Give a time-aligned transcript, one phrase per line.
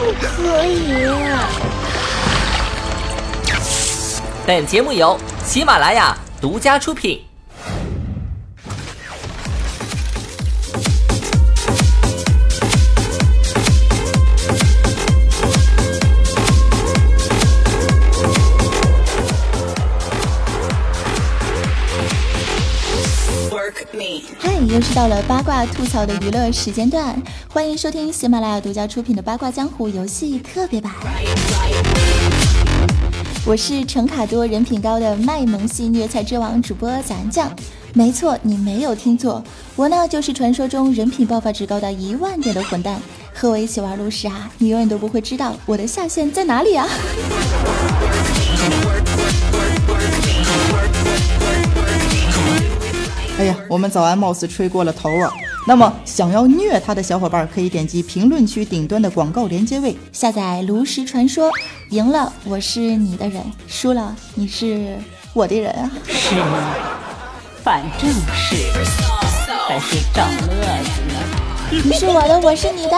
[0.00, 1.06] 不可以。
[4.46, 7.22] 本节目由喜马拉雅独家出品。
[24.38, 27.14] 嗨，又是到了八卦吐槽的娱乐时间段，
[27.52, 30.92] 欢迎收听喜马拉雅独家出品的《八卦江湖》游戏特别版。
[33.44, 37.50] 我是陈卡多，人品高的卖萌系虐菜之王主播咱酱。
[37.92, 39.42] 没错，你没有听错，
[39.74, 43.02] 我呢就是传说中人品爆发值高达一万点的混蛋。
[43.34, 46.86] 和我一起玩炉石啊，你永远都不会知道我的下限在哪里啊！
[53.38, 55.32] 哎呀，我们早安貌似吹过了头啊。
[55.66, 61.50] 那么想要虐他的小伙伴，可以点击评论区顶端的广告连接位下载炉石传说。
[61.90, 64.96] 赢了我是你的人，输了你是
[65.32, 65.90] 我的人啊。
[66.08, 66.74] 是吗，
[67.62, 68.56] 反正是，
[69.68, 71.82] 还是找乐子呢。
[71.84, 72.96] 你是我的，我是你的。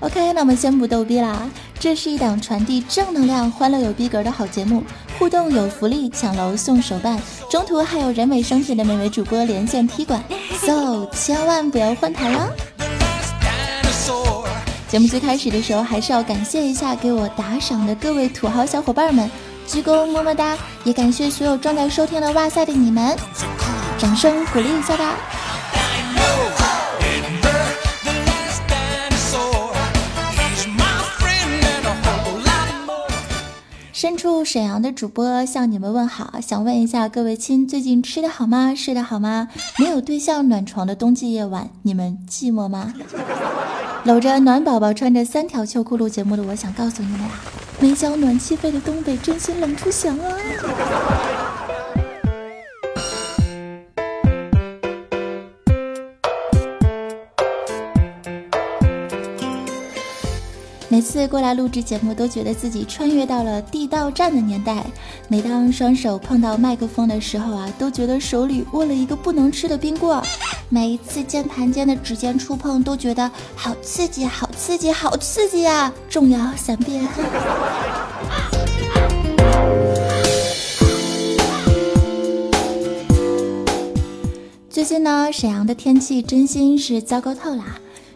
[0.00, 1.48] OK，那我们先不逗逼啦。
[1.78, 4.82] 这是一档传递正能量、欢乐有逼格的好节目，
[5.20, 10.24] 互动有福利，抢楼送手办，中途还有人美声甜的美眉主播连线踢馆
[10.62, 12.48] ，so 千万不要换台哦！
[14.88, 19.30] 节目最开始的时候，还是要感谢一下给我打赏的各位土豪小伙伴们，
[19.66, 20.56] 鞠躬么么哒！
[20.84, 23.14] 也感谢所有正在收听的哇塞的你们，
[23.98, 25.16] 掌声鼓励一下吧！
[34.00, 38.74] 身处沈阳的主播向你们问好，想问一下各位亲，最近吃的好吗？
[38.74, 39.48] 睡得好吗？
[39.78, 42.94] 没有对象暖床的冬季夜晚，你们寂寞吗？
[44.04, 47.42] 搂着暖宝宝，穿着三条秋裤录节目的我，想告诉你们啊，
[47.78, 50.34] 没交暖气费的东北真心冷出翔啊！
[61.00, 64.84] 每次过来录制节目，都觉得自己穿越到了地道战的年代。
[65.28, 70.20] 每当双手碰到麦克风的时候啊，都觉得手里握了一个不能吃的冰棍。
[70.68, 75.90] 每一次键盘间的指尖触碰，都觉得好刺激，好刺激，好刺激啊！
[76.10, 77.08] 重摇三遍。
[84.68, 87.64] 最近呢，沈阳的天气真心是糟糕透了，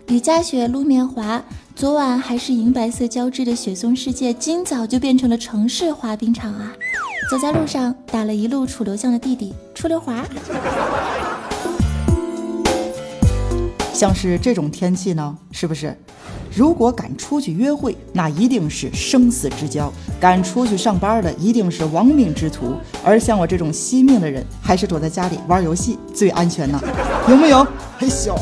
[0.09, 1.43] 雨夹雪，路面滑。
[1.77, 6.73] 昨晚还是银白色交织的雪松世界，今早就变成了城市滑冰场啊！
[7.29, 10.25] 走在路上，打了一路楚留香的弟弟出溜滑。
[13.93, 15.99] 像是这种天气呢，是不是？
[16.55, 22.77] 如果敢出去约会，那一定是生死之交；敢出去上班的，一定是亡命之徒。
[23.05, 26.81] 而像我这种惜命的人，还是躲在家里玩游戏最安全呢？
[27.29, 27.67] 有没有？
[27.99, 28.33] 嘿咻！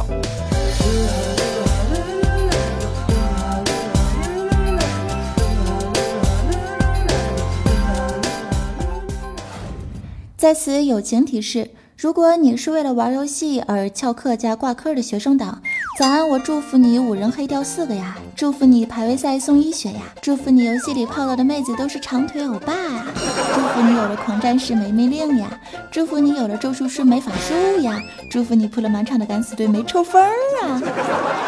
[10.42, 15.62] 在此友情提示：如果你是为了玩游戏而翘课加挂科的学生党，
[15.96, 16.28] 早安！
[16.28, 23.06] 我祝福你五人黑掉四个呀，祝福你排位赛送一血呀，祝福你游戏里泡到的妹子都是长腿欧巴呀，
[23.54, 25.48] 祝福你有了狂战士没命令呀，
[25.92, 30.20] 祝福你有了咒术师没法术呀，祝福你铺了满场的敢死队没抽风
[30.64, 30.82] 啊！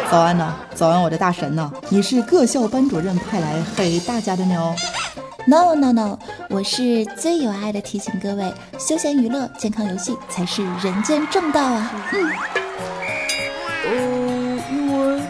[0.08, 0.54] 早安呢？
[0.72, 1.68] 早安，我的大神呢？
[1.88, 4.54] 你是各校班主任派来黑大家的呢
[5.46, 6.18] ？No no no，
[6.48, 11.92] 我是最有爱的提醒各位，休闲娱乐、健康游戏才是人间正道啊！
[12.12, 12.30] 嗯。
[13.86, 15.22] 哦，因为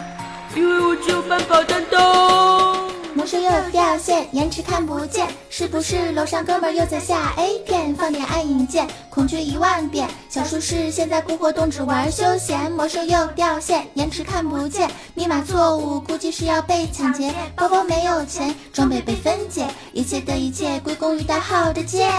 [0.55, 2.75] 因为我只有半宝担当。
[3.13, 7.93] 没事术又掉线，延迟看不见，是不是楼上哥们又在下 A 片？
[7.95, 10.07] 放点暗影键，恐惧一万遍。
[10.35, 12.69] 小术士现在不活动，只玩休闲。
[12.69, 17.33] 魔兽又掉线，延迟看不见，密码错误，估计是要被抢劫。
[17.55, 22.11] 包包没有钱，装备被分解，一切的一切归功于大号的剑。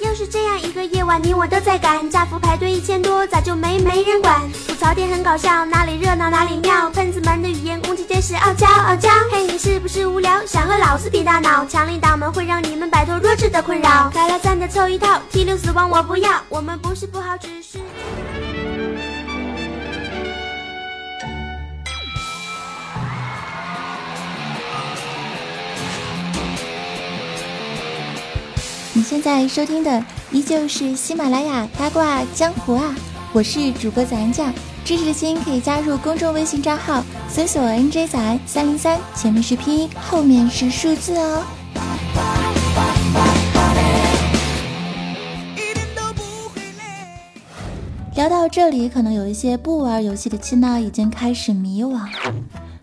[0.00, 4.42] 又是这样一个夜晚，你我都在赶，家服排队一千多，咋就没没人管？
[4.66, 6.90] 吐槽点很搞笑，哪里热闹哪里妙。
[6.90, 9.08] 喷子们的语言攻击真是傲娇傲娇。
[9.30, 10.44] 嘿，你是不是无聊？
[10.44, 11.64] 想和老子比大脑？
[11.66, 14.10] 强力挡门会让你们摆脱弱智的困扰。
[14.12, 16.32] 来了赞的凑一套，T 六死亡我不要。
[16.48, 17.78] 我们不是不好，只是。
[28.92, 32.94] 你现在收听的依旧是喜马拉雅八卦江湖啊，
[33.32, 34.52] 我是主播咱酱，
[34.84, 41.44] 支持的心可以加入公众微信账号，搜索 NJ 仔三零三，前面是拼音，后面是数字哦。
[48.40, 52.00] 到这里，可能有一些不玩游戏的亲呢，已经开始迷惘。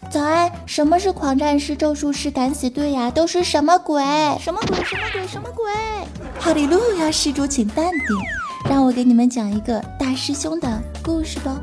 [0.07, 3.09] 早安，什么是狂战士、咒术师、敢死队呀？
[3.09, 4.03] 都是什么鬼？
[4.39, 4.77] 什么鬼？
[4.83, 5.25] 什么鬼？
[5.25, 5.65] 什么鬼？
[6.39, 7.99] 哈利路亚，施主请淡定，
[8.69, 11.59] 让我给你们讲一个大师兄的故事吧。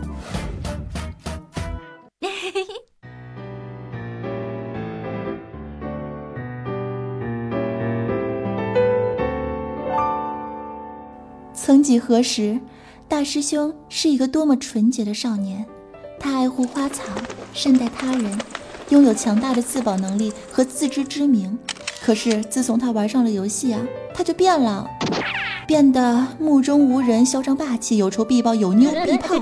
[11.54, 12.58] 曾几何时，
[13.14, 15.64] 大师兄是一个多么纯洁的少年，
[16.18, 17.04] 他爱护花草，
[17.52, 18.36] 善待他人，
[18.88, 21.56] 拥有强大的自保能力和自知之明。
[22.02, 23.80] 可是自从他玩上了游戏啊，
[24.12, 24.84] 他就变了，
[25.64, 29.36] 变得目中无人、嚣张霸气、有仇必报、有妞必泡。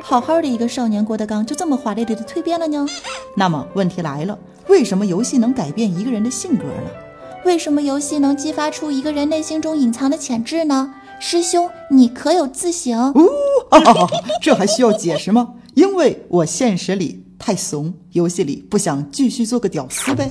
[0.00, 2.86] 好好的一个少年郭德纲，就这么华丽丽的蜕变了呢？
[3.34, 4.38] 那么问题来了，
[4.68, 6.90] 为什么游戏能改变一个人的性格呢？
[7.44, 10.94] 为什么游戏能激发出一个人内心中隐藏的潜质呢？
[11.18, 13.12] 师兄，你可有自省？
[13.70, 14.08] 哦，
[14.42, 15.54] 这还需要解释吗？
[15.74, 20.30] 因为我现实里太怂，游戏里不想继续做个屌丝呗。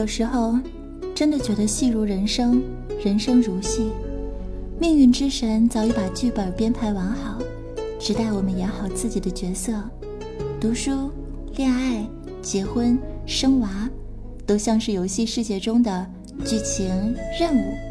[0.00, 0.58] 有时候，
[1.14, 2.62] 真的觉得戏如人生，
[3.04, 3.90] 人生如戏，
[4.78, 7.38] 命运之神早已把剧本编排完好，
[7.98, 9.74] 只待我们演好自己的角色。
[10.58, 11.10] 读书、
[11.54, 12.02] 恋爱、
[12.40, 13.90] 结婚、生娃，
[14.46, 16.06] 都像是游戏世界中的
[16.46, 16.88] 剧情
[17.38, 17.89] 任务。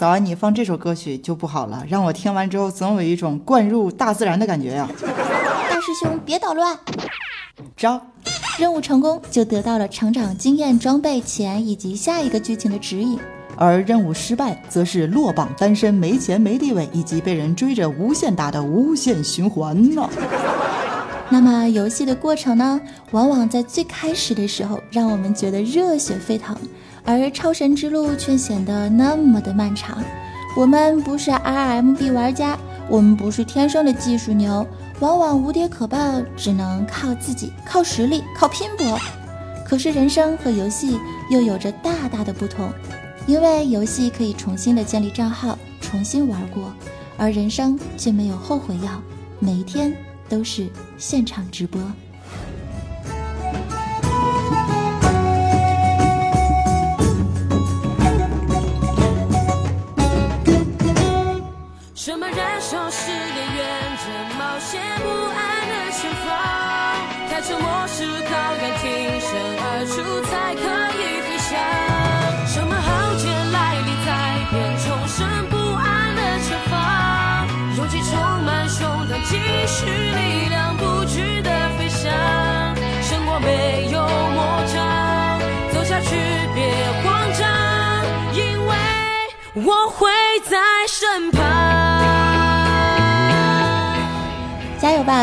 [0.00, 4.88] 早安，你放这首歌曲就不好了，让我听完之后总有一种灌入大自然的感觉呀！
[5.68, 6.74] 大师兄，别捣乱！
[7.76, 8.00] 招，
[8.58, 13.18] 任务成功就得到了成长经验、装备、钱以及下一个剧情的指引；
[13.58, 20.08] 而任务失败，则是落榜、单身、没钱、没地位，以及被人追着无限打的无限循环呢。
[21.28, 22.80] 那么游戏的过程呢，
[23.10, 26.56] 往往在最开始的时候，让我们觉得热血沸腾。
[27.04, 30.02] 而超神之路却显得那么的漫长。
[30.56, 32.58] 我们不是 RMB 玩家，
[32.88, 34.66] 我们不是天生的技术牛，
[34.98, 35.98] 往往无敌可爆，
[36.36, 38.98] 只能靠自己，靠实力，靠拼搏。
[39.64, 40.98] 可是人生和游戏
[41.30, 42.68] 又有着大大的不同，
[43.26, 46.72] 因为游戏可以重新的建立账号，重新玩过，
[47.16, 49.00] 而人生却没有后悔药，
[49.38, 49.96] 每一天
[50.28, 50.68] 都是
[50.98, 51.80] 现场直播。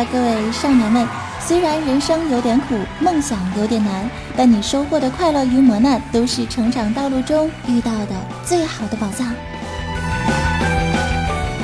[0.06, 1.08] 各位少年们！
[1.40, 9.34] 虽然人生有点苦，梦想有点难，但你收获的快乐与磨难，都是成长道路中遇到的最好的宝藏。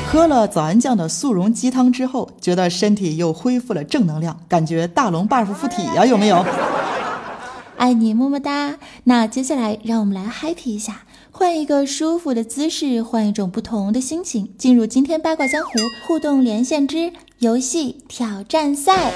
[0.07, 6.43] 喝了早安酱的速溶鸡汤之后，觉得身体又恢复了正能量，感觉大龙 buff 附体呀，有没有？
[7.77, 8.75] 爱你么么哒。
[9.03, 15.69] 那接下来让我们来 happy 一下，换一个舒服的姿势，换一种不同的心情，进入今天八卦江湖
[16.07, 17.11] 互动连线之
[17.43, 19.11] 游戏挑战赛。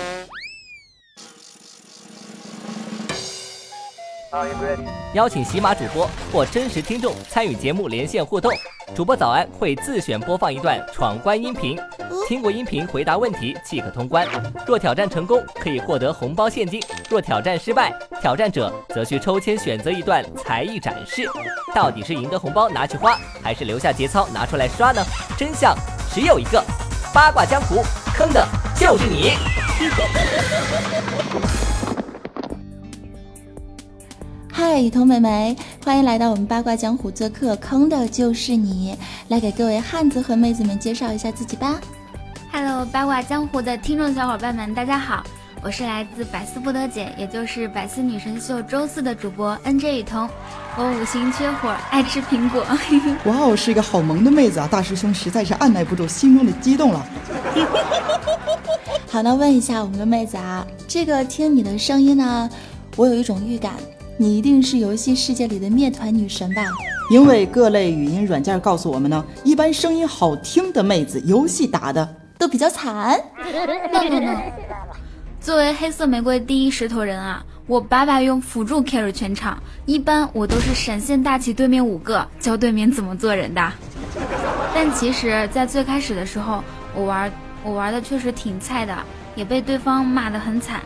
[5.13, 8.51] 邀请喜马主播或真实听众参与节目连线互动，
[8.93, 11.79] 主播早安会自选播放一段闯关音频，
[12.27, 14.27] 听过音频回答问题即可通关。
[14.65, 21.25] 若挑战成功，可以获得红包现金；若挑战失败，挑战者则需抽签选择一段才艺展示。
[21.73, 25.01] 到底是赢得红包拿去花，还是留下节操拿出来刷呢？
[25.37, 25.73] 真相
[26.13, 26.61] 只有一个，
[27.13, 27.81] 八卦江湖
[28.17, 28.43] 坑的
[28.75, 29.33] 就是你。
[34.51, 35.55] 嗨，童美眉，
[35.85, 38.97] 欢迎来到我们八卦江湖做客，坑的就是你。
[39.27, 41.79] 来给各位汉子和妹子们介绍一下自己吧。
[42.51, 45.23] Hello，八卦江湖的听众小伙伴们，大家好，
[45.63, 50.29] 我是来自百思不得解，也就是百思女神秀周四的主播 NJ 雨桐。
[50.77, 52.63] 我五行缺火，爱吃苹果。
[53.25, 54.67] 哇哦，是一个好萌的妹子啊！
[54.71, 57.05] 大师兄实在是按耐不住心中的激动了。
[59.09, 62.49] 好，那问一下我们的妹子啊，这个听你的声音呢，
[62.95, 63.73] 我有一种预感。
[64.19, 66.63] 你一定是游戏世界里的灭团女神吧？
[67.09, 73.19] 因为各类语音软件告诉我们呢，一般声音好听的妹子，游戏打的都比较惨。
[73.91, 74.41] no no no！
[75.47, 83.71] 作为黑色玫瑰第一石头人啊，我把把用辅助 carry 全场，一般我都是闪现大起对面五个，教对面怎么做人的。
[84.75, 86.61] 但其实，在最开始的时候，
[86.93, 87.31] 我玩
[87.63, 88.93] 我玩的确实挺菜的，
[89.35, 90.81] 也被对方骂得很惨。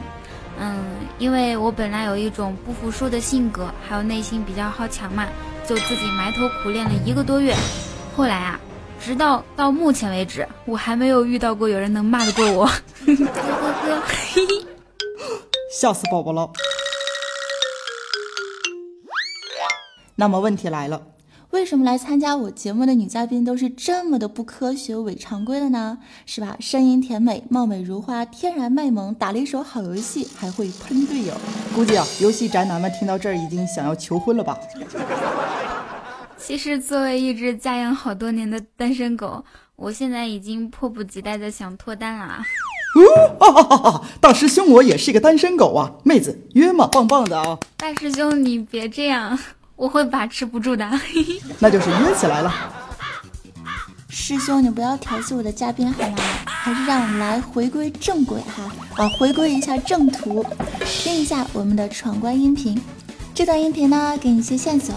[0.59, 0.77] 嗯，
[1.17, 5.25] 因为我本来有一种不服输的性格，还有内心比较好强嘛，
[5.67, 7.55] 就自己埋头苦练了一个多月。
[8.15, 8.59] 后来啊，
[9.03, 12.65] 直到到目前为止，我还没有遇到过有人能骂得过我。
[12.65, 12.71] 呵
[13.05, 14.65] 呵呵，嘿嘿，
[15.79, 16.49] 笑死宝宝了。
[20.15, 21.01] 那么问题来了。
[21.49, 25.97] 为什么来参加我节目的女嘉宾都是这么的不科学、伪常规的呢？
[26.25, 26.55] 是吧？
[26.59, 31.33] 声音甜美，貌美如花，天然卖萌，打了一手好游戏，还会喷队友。
[31.75, 34.57] 估计啊，游戏宅男们听到这儿已经想要求婚了吧？
[36.43, 39.45] 其实，作为一只家养好多年的单身狗，
[39.75, 42.45] 我现在已经迫不及待的想脱单了啊！
[42.95, 44.03] 哦，哈哈哈！
[44.19, 46.87] 大师兄，我也是一个单身狗啊，妹子约嘛？
[46.87, 47.57] 棒棒的啊！
[47.77, 49.37] 大师兄，你别这样。
[49.77, 50.87] 我会把持不住的，
[51.59, 52.53] 那就是约起来了。
[54.09, 56.17] 师兄，你不要调戏我的嘉宾好吗？
[56.45, 60.45] 还是让我们来回归正轨哈啊，回归一下正途，
[60.85, 62.79] 听一下我们的闯关音频。
[63.33, 64.93] 这段音频呢，给你一些线索。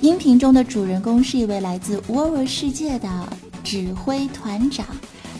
[0.00, 3.08] 音频中的主人公是一位来自 War 世界的
[3.64, 4.84] 指挥团长，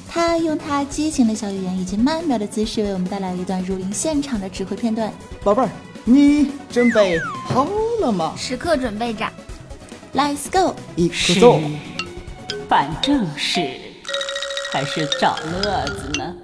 [0.09, 5.13] 他用他激情的小语言以及曼妙的姿势，为我们带来了一段如临现场的指挥片段。
[5.45, 5.69] 宝贝儿，
[6.05, 7.67] 你准备好
[8.01, 8.33] 了吗？
[8.37, 9.27] 时刻准备着
[10.15, 10.75] ，Let's go！
[10.97, 11.61] 一起走。
[12.69, 13.71] 反正是
[14.73, 16.35] 还是找乐子呢。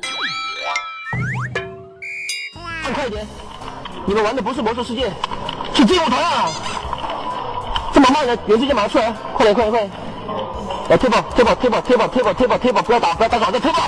[2.94, 3.26] 快点！
[4.06, 5.10] 你们玩的不是魔兽世界，
[5.74, 6.50] 是劲舞团啊！
[8.12, 9.10] 这么慢的，人直接马上出来！
[9.34, 9.90] 快点，快点，快点！
[10.90, 12.82] 来贴爆，贴爆，贴爆，贴爆，贴爆，贴爆，贴爆！
[12.82, 13.78] 不要打，不要打扰，再贴爆！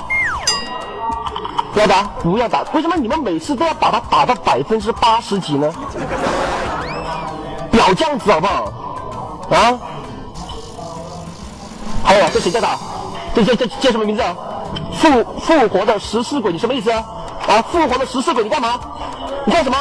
[1.75, 2.63] 不要打，不要打！
[2.73, 5.71] 为什么你们每次都要把它打到百分之八十几呢？
[7.71, 8.65] 不要这样子好不好？
[9.51, 9.79] 啊？
[12.03, 12.79] 还有，这谁在打？
[13.35, 14.35] 这这这叫什么名字啊？
[14.95, 17.05] 复复活的食尸鬼，你什么意思啊？
[17.47, 18.81] 啊，复活的食尸鬼，你干嘛？
[19.45, 19.77] 你干什么？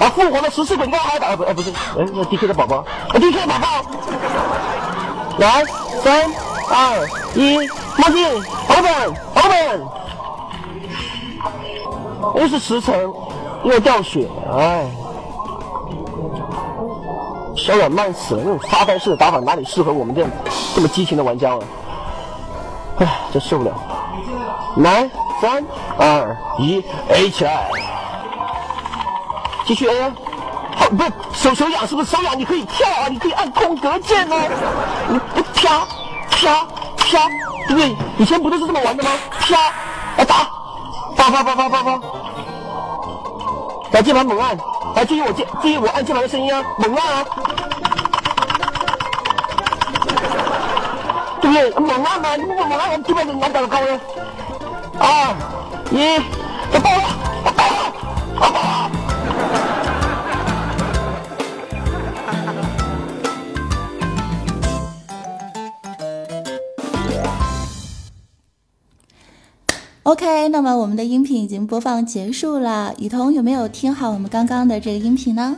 [0.00, 1.36] 啊，复活的食尸鬼，你干还打？
[1.36, 3.66] 不，啊不是，哎，那 D K 的宝宝，啊 D K 的宝宝，
[5.38, 5.62] 来，
[6.02, 6.24] 三
[6.70, 7.58] 二一，
[7.98, 8.26] 墨镜
[8.68, 9.86] ，open open，
[12.40, 13.14] 又是十层，
[13.64, 14.90] 又掉血，哎。
[17.56, 20.30] 小软慢死了，那种发呆式的打法哪里适合我们这样
[20.74, 21.58] 这么激情的玩家啊？
[23.00, 23.72] 哎，真受不了！
[24.76, 25.10] 来，
[25.42, 25.62] 三
[25.98, 27.68] 二一，A 起来，
[29.70, 30.12] 继续 A 啊！
[30.74, 32.36] 好，不手手痒是不是手痒？
[32.36, 34.36] 你可以跳啊，你可以按空格键啊，
[35.08, 35.86] 你不啪
[36.28, 36.66] 啪
[36.98, 37.28] 啪，
[37.68, 37.96] 对不对？
[38.18, 39.10] 以前不都是这么玩的吗？
[39.38, 39.56] 啪，
[40.18, 40.50] 来打，
[41.14, 42.00] 发发发发发发，
[43.92, 44.58] 来键盘猛按。
[44.96, 47.24] 来，注意我键，注意我按键盘的声音啊，猛按啊，
[51.40, 51.70] 对不对？
[51.78, 54.00] 猛按啊，你不猛按，对面的难打的高呢。
[54.98, 55.36] 二
[55.92, 56.18] 一，
[56.72, 57.04] 我，爆了，
[70.10, 72.92] OK，那么我们的音频已经播放结束了。
[72.98, 75.56] 雨桐有没有听好我们刚刚的这个音频呢？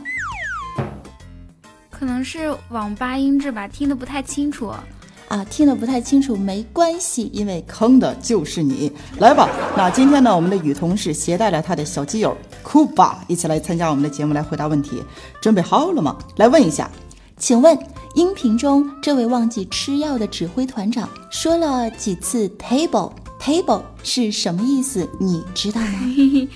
[1.89, 4.71] 可能是网吧音质吧，听得不太清楚。
[5.27, 8.91] 啊，听得不太清楚，没关系，因为坑的就是你。
[9.17, 15.01] 来吧，那今天呢，我们的雨桐是携带了他的小基友酷爸一起来参加我们的节目，来回答问题。
[15.41, 16.15] 准备好了吗？
[16.35, 16.87] 来问一下，
[17.37, 17.75] 请问
[18.13, 22.47] 音频中这位忘记吃药的指挥团长说了几次
[23.43, 25.09] table？table 是什么意思？
[25.19, 26.47] 你知道吗？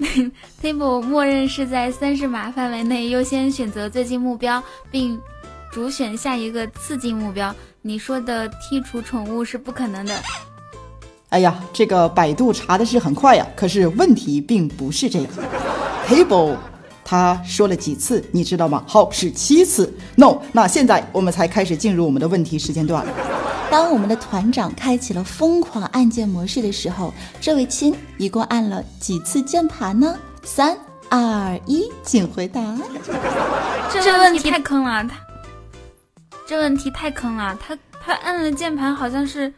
[0.60, 4.60] table 默认是在三十码范围内优先选择最近目标，
[4.90, 5.16] 并
[5.70, 7.54] 主选下一个次近目标。
[7.82, 10.20] 你说的剔除宠物是不可能的。
[11.28, 15.28] 哎呀，这个百度查的是很快呀，可是问题并不是这样。
[16.08, 16.56] table
[17.04, 18.82] 他说了几次，你知道吗？
[18.86, 19.92] 好，是七次。
[20.16, 23.04] No，那现在我们才开始进入我们的问题时间段。
[23.70, 30.16] 当我们的团长开启了疯狂按键模式的时候，这位亲一共按了几次键盘呢？
[30.42, 30.76] 三
[31.10, 32.60] 二一，请回答。
[33.92, 35.16] 这问题太坑了，他。
[36.46, 39.52] 这问题太坑了，他他按了键盘好像是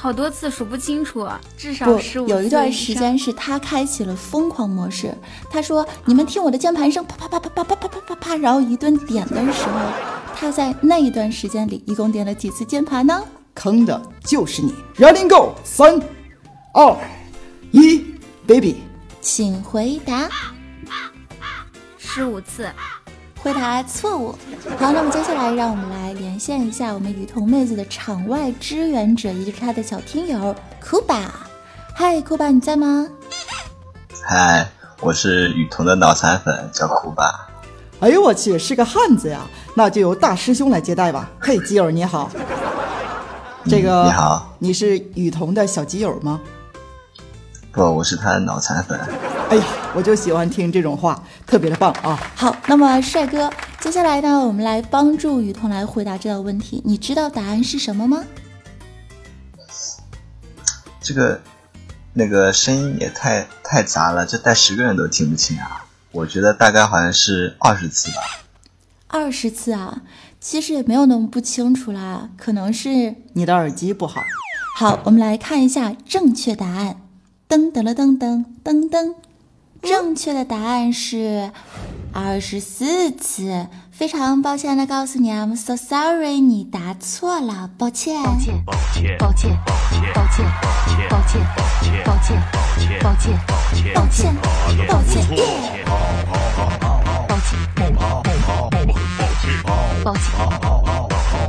[0.00, 5.12] 好多次数不清楚，至少十五有一段时间是他开启了疯狂模式。
[5.50, 9.72] 他说：“你们听我的键盘声，啪啪啪啪啪啪啪啪啪啪。”然后一顿点的时候，
[10.36, 13.20] 他在那一段时间里一共点了几次键盘呢？
[13.54, 16.00] 坑的就是你！Ready go，三
[16.72, 16.96] 二
[17.72, 18.04] 一
[18.46, 18.76] ，Baby，
[19.20, 20.30] 请回答。
[21.98, 22.68] 十五次。
[23.42, 24.32] 回答错误。
[24.78, 31.32] 好，那么接下来让我们来连线一下我们雨桐妹子的场外支援者，也就是她的小听友酷爸。
[31.94, 33.08] 嗨，酷爸，你在吗？
[34.22, 34.68] 嗨，
[35.00, 37.48] 我是雨桐的脑残粉，叫酷爸。
[38.00, 39.40] 哎呦我去，是个汉子呀！
[39.74, 41.28] 那就由大师兄来接待吧。
[41.40, 42.30] 嘿，基友你好。
[43.66, 46.40] 这个你好，你是雨桐的小基友吗？
[47.72, 48.98] 不，我是他的脑残粉。
[49.50, 49.64] 哎呀，
[49.94, 52.20] 我就喜欢听这种话，特别的棒啊！
[52.36, 53.50] 好，那么帅哥，
[53.80, 56.82] 接下来呢，我们来帮助雨桐来回答这道问题。
[56.84, 58.22] 你知道答案是什么吗？
[61.00, 61.40] 这个，
[62.12, 65.86] 那个声音也太太杂了，这带十个人都听不清啊！
[66.12, 68.16] 我觉得大概好像是二十次吧。
[69.06, 70.02] 二十次啊，
[70.38, 74.22] 其实也没有那么不清楚啦，可能是你的耳机不好。
[74.76, 77.00] 好，我们来看一下正确答案。
[77.48, 79.14] 噔噔了噔噔噔噔，
[79.82, 81.50] 正确的答案是
[82.12, 83.66] 二十四次。
[83.90, 89.58] 非常抱歉的告诉你，I'm so sorry，你答错了，抱歉，抱歉，抱歉，抱歉，
[90.14, 90.46] 抱歉，
[91.10, 91.42] 抱歉，
[92.04, 92.38] 抱歉，
[93.02, 93.36] 抱歉，抱歉，
[93.92, 94.32] 抱歉，
[94.86, 95.26] 抱歉，抱歉，
[100.04, 100.14] 抱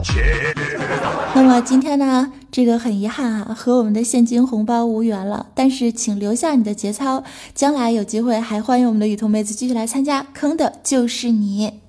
[0.04, 0.59] 歉。
[1.36, 5.48] 那么今天呢，这个很遗憾啊，和我们的现金红包无缘了。
[5.54, 7.24] 但是请留下你的节操，
[7.54, 11.82] 将来有机会还欢迎我们的雨桐妹子继续来参加，坑的就是你。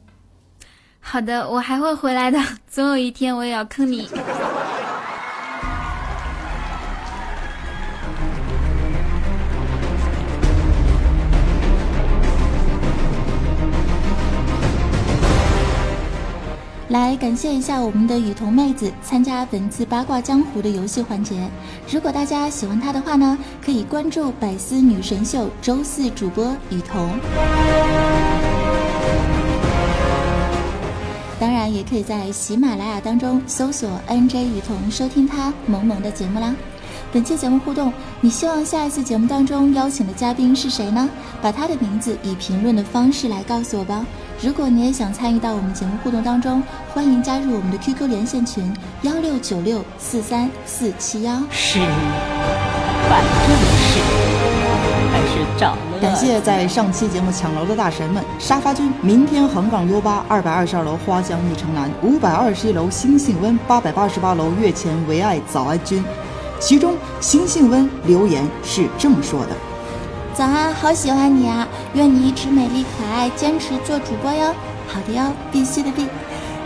[1.01, 2.39] 好的，我还会回来的，
[2.71, 4.07] 总有一天我也要坑你。
[16.91, 21.49] 来感谢一下我们的雨桐妹子参加本次八卦江湖的游戏环节。
[21.89, 27.09] 如果大家喜欢她的话呢，可以关注百思女神秀周四主播雨桐。
[31.39, 36.53] 当然，也可以在喜马拉雅当中搜索 NJ 雨桐收听她萌萌的节目啦。
[37.13, 41.09] 本期节目互动，你希望下一次节目当中邀请的嘉宾是谁呢？
[41.41, 44.05] 把他的名字以评论的方式来告诉我吧。
[44.43, 46.63] 如果你也想参与到我们节目互动当中，
[46.95, 51.39] 欢迎加入我们的 QQ 连线群幺六九六四三四七幺。
[51.51, 51.79] 是，
[53.07, 54.01] 反正是
[55.13, 55.77] 还是找。
[56.01, 66.03] 感谢在上期节目抢楼的大神们：沙发君、明天横岗 U 八、二百二十二楼花香一城南、五百二十一楼星星温、八百八十八楼月前唯爱早安君。
[66.59, 69.70] 其中星星温留言是这么说的。
[70.33, 71.67] 早安，好喜欢你啊！
[71.95, 74.55] 愿你一直美丽可爱，坚持做主播哟。
[74.87, 76.07] 好的哟，必须的必。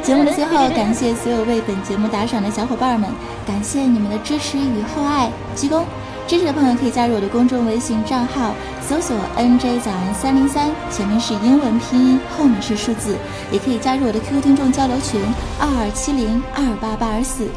[0.02, 3.10] 节目的最后，感谢所有为本节目打赏的小伙伴们，
[3.46, 5.82] 感谢你们的支持与厚爱，鞠躬！
[6.26, 8.54] 支持的朋友可以加入我的公众微信账号，
[8.86, 13.16] 搜索 NJ 早安三零三，前面是英文拼音，后面是数字，
[13.50, 15.20] 也可以加入我的 QQ 听众交流群
[15.58, 17.48] 二二七零二八八二四。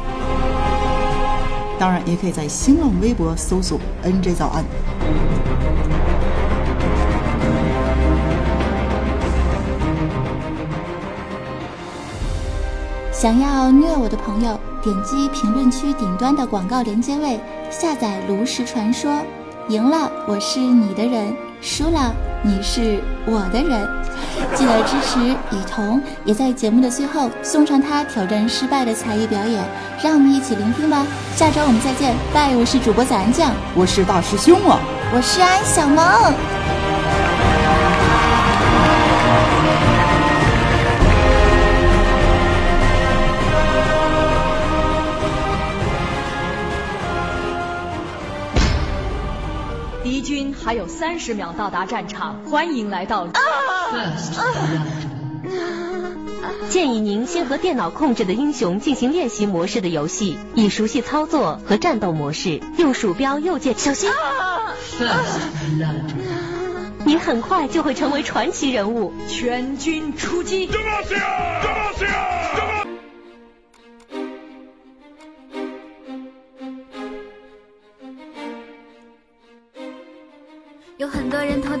[1.78, 4.64] 当然，也可以在新浪微博搜索 NJ 早安。
[13.12, 17.38] 想要虐我的朋友，点击评论区顶端的广告连接位，
[17.70, 19.10] 下载《炉石传说》，
[19.68, 23.88] 赢了我是你的人，输了你是我的人。
[24.54, 29.64] 记得支持雨桐，也在节目的最后送上他挑战失败的才艺表演，
[30.02, 31.06] 让我们一起聆听吧。
[31.34, 32.54] 下周我们再见，拜！
[32.56, 34.78] 我是主播早安酱，我是大师兄啊，
[35.14, 36.57] 我是安小萌。
[50.64, 53.26] 还有三十秒到达战场，欢迎来到。
[56.68, 62.60] 建议您先和电脑控制的英雄进行练习模式的游戏，以熟悉操作和战斗模式。
[62.76, 64.10] 用鼠标右键，小心！
[67.04, 69.14] 你很快就会成为传奇人物。
[69.28, 70.68] 全军出击！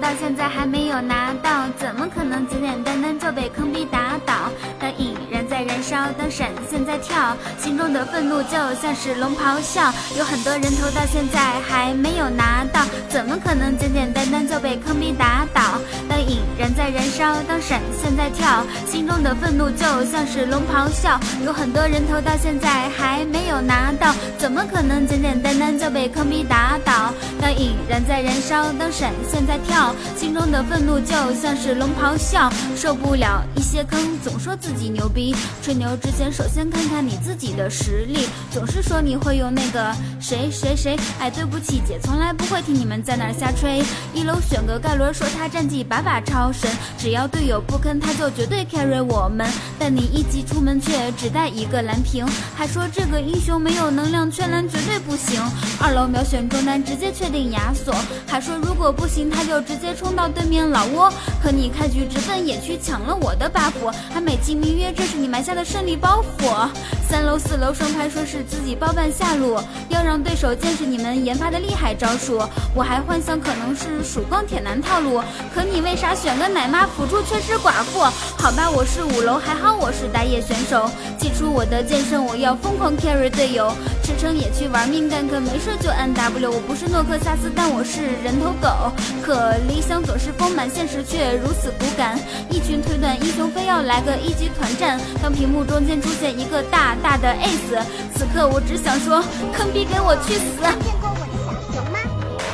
[0.00, 4.50] 到现在还没有拿到，怎么可能简简单单就被坑逼打倒？
[4.78, 9.92] 当引燃在燃烧，当闪现在跳，心中的愤怒就像是龙咆哮。
[10.16, 15.62] 有很多人头到现在还没有拿到，怎么可能简简单单就被坑逼打倒？
[16.08, 21.18] 当引燃在燃烧，当闪现在跳，心中的愤怒就像是龙咆哮。
[21.44, 27.12] 有很多人头到现在还没有拿到，怎么可能简简单单就被坑逼打倒？
[27.40, 35.34] 当引燃在燃烧，当闪现在跳，心中的愤怒就像是龙咆哮，受不了一些坑，总说自己牛逼。
[35.62, 38.28] 吹牛之前，首先看看你自己的实力。
[38.50, 43.82] 总是说你会用那个谁谁谁，哎，对不起，姐从来不会听你们在那儿瞎吹。
[44.14, 49.46] 一楼选个盖伦，说他战绩把把超神，只要队友不坑，他就绝对 carry 我们。
[49.78, 55.40] 但你一级出门却只带一个蓝瓶，还说这个英雄没有能量圈蓝绝对不行。
[55.80, 57.94] 二楼秒选中单，直接确定亚索，
[58.26, 61.12] 还说如果不行，他就直直接冲到对面老窝。
[61.40, 66.68] 可你开局直奔野区抢了我的 buff，还美其名曰这是你埋下的胜利包袱。
[67.08, 72.42] 三楼四楼双排说是自己包办下路，要让对手见识你们研发的厉害招数。
[72.74, 75.22] 我还幻想可能是曙光铁男套路，
[75.54, 78.00] 可你为啥选个奶妈辅助却是寡妇？
[78.36, 80.90] 好吧，我是五楼，还好我是打野选手。
[81.18, 83.72] 祭出我的剑圣，我要疯狂 carry 队友。
[84.02, 86.50] 驰骋野区玩命干，可没事就按 W。
[86.50, 88.92] 我不是诺克萨斯，但我是人头狗。
[89.24, 92.18] 可理想总是丰满，现实却如此骨感。
[92.50, 97.82] 一群腿短英雄非要来个一级团战，当屏幕中间出现一个大大的 ace，
[98.14, 99.22] 此刻我只想说，
[99.56, 100.60] 坑逼给我去死！
[100.82, 101.98] 见过我的小熊吗？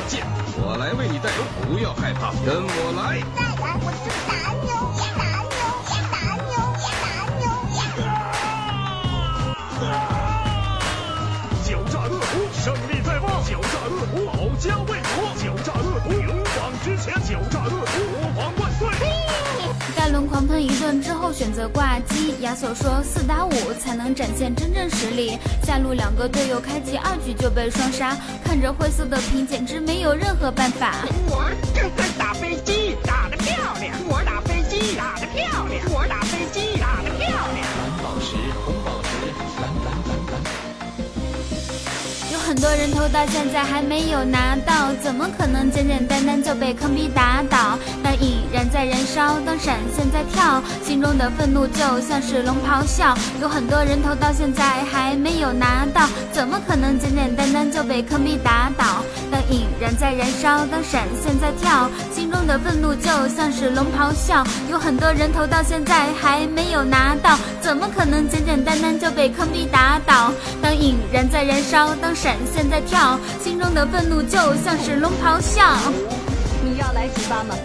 [0.07, 0.25] 见，
[0.57, 3.19] 我来为你带路，不要害怕，跟我来。
[3.35, 4.44] 再来，我就打
[21.69, 25.37] 挂机，亚索说四打五才能展现真正实力。
[25.63, 31.05] 下路两个队友开局二局就被双杀，看着灰色的屏简直没有任何办法。
[31.27, 31.51] 我
[32.17, 32.74] 打飞机
[42.65, 47.77] 多人头到现在还没有拿到，怎么可能简简单单就被坑逼打倒？
[48.03, 53.15] 当引燃在燃烧，当闪现在跳，心中的愤怒就像是龙咆哮。
[53.39, 59.05] 有很多人头到现在还没有拿到，怎么可能简简单单就被坑逼打倒？
[59.29, 64.43] 当引燃在燃烧，当闪现在跳，心中的愤怒就像是龙咆哮。
[64.69, 70.31] 有很多人头到现在还没有拿到，怎么可能简简单单就被坑逼打倒？
[70.61, 75.63] 当引燃在燃烧，当闪现在跳，心中的愤怒就像是龙咆哮。
[76.63, 77.55] 你要来几发吗？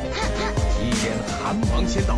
[0.83, 1.13] 一点
[1.43, 2.15] 寒芒先到，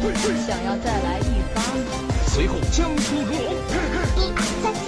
[0.47, 1.81] 想要再来一发吗？
[2.27, 3.55] 随后将出如龙。
[4.17, 4.82] 一二三。